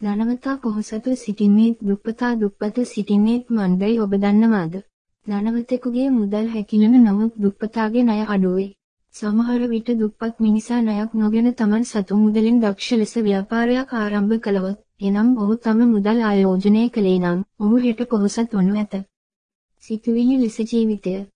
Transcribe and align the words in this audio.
ධනවතා 0.00 0.56
පොහොසතු 0.56 1.12
සිටින්නේ 1.16 1.70
දුප්පතා 1.82 2.32
දුප්පත 2.40 2.76
සිටින්නේ 2.86 3.38
මන්දයි 3.50 3.94
ඔබ 4.00 4.12
දන්නවාද? 4.16 4.74
ධනවතෙකුගේ 5.26 6.10
මුදල් 6.10 6.46
හැකිලන 6.48 6.94
නමුත් 6.98 7.32
දුප්පතාගේ 7.36 8.04
ණය 8.04 8.22
අඩුවේ. 8.26 8.68
සමහර 9.14 9.62
විට 9.68 9.88
දුප්පත් 9.96 10.34
මිනිසා 10.38 10.78
ණයක් 10.82 11.10
නොගෙන 11.14 11.48
Taman 11.54 11.84
සතු 11.84 12.14
මුදලින් 12.16 12.60
දක්ෂ 12.60 12.90
ලෙස 12.94 13.14
ව්‍යාපාරයක් 13.20 13.90
ආරම්භ 13.94 14.36
කළහොත් 14.38 14.78
එනම් 15.00 15.28
ඔහු 15.38 15.54
තම 15.58 15.80
මුදල් 15.86 16.22
ආයෝජනය 16.22 16.84
කළේ 16.90 17.18
නම් 17.18 17.40
ඔහු 17.60 17.76
හෙට 17.78 18.00
පොහොසත් 18.06 18.48
වනු 18.52 18.72
ඇත. 18.76 18.94
සිතුවිලි 19.84 20.36
ලෙස 20.36 20.58
ජීවිතය 20.62 21.18